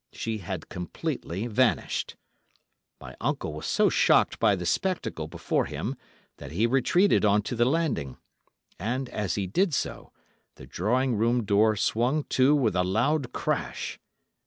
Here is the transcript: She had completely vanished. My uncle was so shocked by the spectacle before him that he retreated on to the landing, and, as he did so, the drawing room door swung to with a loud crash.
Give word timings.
She 0.11 0.39
had 0.39 0.67
completely 0.67 1.45
vanished. 1.45 2.15
My 2.99 3.15
uncle 3.21 3.53
was 3.53 3.67
so 3.67 3.87
shocked 3.87 4.39
by 4.39 4.55
the 4.55 4.65
spectacle 4.65 5.27
before 5.27 5.65
him 5.65 5.95
that 6.37 6.51
he 6.53 6.65
retreated 6.65 7.23
on 7.23 7.43
to 7.43 7.55
the 7.55 7.65
landing, 7.65 8.17
and, 8.79 9.09
as 9.09 9.35
he 9.35 9.45
did 9.45 9.75
so, 9.75 10.11
the 10.55 10.65
drawing 10.65 11.17
room 11.17 11.43
door 11.45 11.75
swung 11.75 12.23
to 12.29 12.55
with 12.55 12.75
a 12.75 12.83
loud 12.83 13.31
crash. 13.31 13.99